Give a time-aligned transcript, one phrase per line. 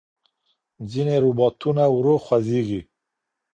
[0.91, 2.81] ځینې روباټونه ورو خوځېږي.